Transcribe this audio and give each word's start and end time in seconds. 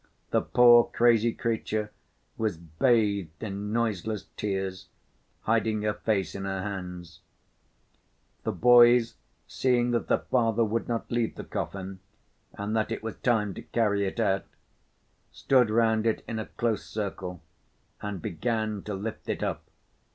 The 0.31 0.41
poor, 0.41 0.85
crazy 0.85 1.31
creature 1.31 1.91
was 2.35 2.57
bathed 2.57 3.43
in 3.43 3.71
noiseless 3.71 4.25
tears, 4.35 4.87
hiding 5.41 5.83
her 5.83 5.93
face 5.93 6.33
in 6.33 6.43
her 6.43 6.63
hands. 6.63 7.19
The 8.41 8.51
boys, 8.51 9.13
seeing 9.45 9.91
that 9.91 10.07
the 10.07 10.17
father 10.17 10.63
would 10.65 10.87
not 10.87 11.11
leave 11.11 11.35
the 11.35 11.43
coffin 11.43 11.99
and 12.55 12.75
that 12.75 12.91
it 12.91 13.03
was 13.03 13.17
time 13.17 13.53
to 13.53 13.61
carry 13.61 14.07
it 14.07 14.19
out, 14.19 14.45
stood 15.31 15.69
round 15.69 16.07
it 16.07 16.25
in 16.27 16.39
a 16.39 16.47
close 16.47 16.83
circle 16.83 17.43
and 18.01 18.19
began 18.23 18.81
to 18.85 18.95
lift 18.95 19.29
it 19.29 19.43
up. 19.43 19.63